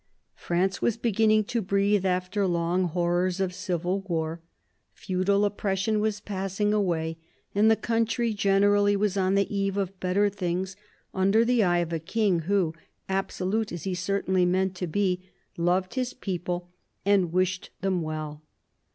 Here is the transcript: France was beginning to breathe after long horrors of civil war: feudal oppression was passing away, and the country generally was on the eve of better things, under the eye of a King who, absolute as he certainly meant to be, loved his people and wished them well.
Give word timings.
France 0.33 0.81
was 0.81 0.97
beginning 0.97 1.43
to 1.43 1.61
breathe 1.61 2.07
after 2.07 2.47
long 2.47 2.85
horrors 2.85 3.39
of 3.39 3.53
civil 3.53 4.01
war: 4.07 4.41
feudal 4.93 5.45
oppression 5.45 5.99
was 5.99 6.19
passing 6.19 6.73
away, 6.73 7.19
and 7.53 7.69
the 7.69 7.75
country 7.75 8.33
generally 8.33 8.95
was 8.95 9.15
on 9.15 9.35
the 9.35 9.55
eve 9.55 9.77
of 9.77 9.99
better 9.99 10.27
things, 10.27 10.75
under 11.13 11.45
the 11.45 11.61
eye 11.63 11.77
of 11.77 11.93
a 11.93 11.99
King 11.99 12.39
who, 12.49 12.73
absolute 13.07 13.71
as 13.71 13.83
he 13.83 13.93
certainly 13.93 14.43
meant 14.43 14.73
to 14.73 14.87
be, 14.87 15.29
loved 15.55 15.93
his 15.93 16.15
people 16.15 16.71
and 17.05 17.31
wished 17.31 17.69
them 17.81 18.01
well. 18.01 18.41